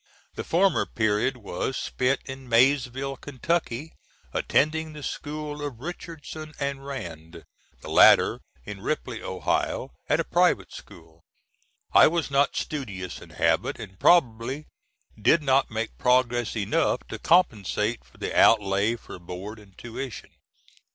The 0.33 0.43
former 0.43 0.87
period 0.87 1.37
was 1.37 1.77
spent 1.77 2.21
in 2.25 2.49
Maysville, 2.49 3.17
Kentucky, 3.17 3.93
attending 4.33 4.93
the 4.93 5.03
school 5.03 5.61
of 5.63 5.79
Richardson 5.79 6.55
and 6.59 6.83
Rand; 6.83 7.43
the 7.83 7.87
latter 7.87 8.39
in 8.65 8.81
Ripley, 8.81 9.21
Ohio, 9.21 9.91
at 10.09 10.19
a 10.19 10.23
private 10.23 10.73
school. 10.73 11.21
I 11.93 12.07
was 12.07 12.31
not 12.31 12.55
studious 12.55 13.21
in 13.21 13.29
habit, 13.29 13.77
and 13.79 13.99
probably 13.99 14.65
did 15.21 15.43
not 15.43 15.69
make 15.69 15.99
progress 15.99 16.55
enough 16.55 17.01
to 17.09 17.19
compensate 17.19 18.03
for 18.03 18.17
the 18.17 18.35
outlay 18.35 18.95
for 18.95 19.19
board 19.19 19.59
and 19.59 19.77
tuition. 19.77 20.31